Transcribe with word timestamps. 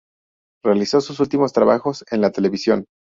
Realizó 0.65 0.99
sus 0.99 1.19
últimos 1.19 1.53
trabajos 1.53 2.03
en 2.09 2.21
la 2.21 2.31
televisión. 2.31 2.85